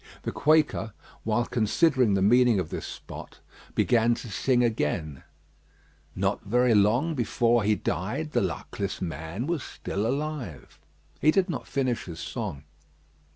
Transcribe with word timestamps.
The 0.23 0.31
Quaker, 0.31 0.93
while 1.23 1.45
considering 1.45 2.15
the 2.15 2.23
meaning 2.23 2.59
of 2.59 2.71
this 2.71 2.87
spot, 2.87 3.37
began 3.75 4.15
to 4.15 4.31
sing 4.31 4.63
again: 4.63 5.21
"Not 6.15 6.41
very 6.43 6.73
long 6.73 7.13
before 7.13 7.61
he 7.61 7.75
died, 7.75 8.31
The 8.31 8.41
luckless 8.41 8.99
man 8.99 9.45
was 9.45 9.61
still 9.61 10.07
alive." 10.07 10.79
He 11.19 11.29
did 11.29 11.51
not 11.51 11.67
finish 11.67 12.05
his 12.05 12.19
song. 12.19 12.63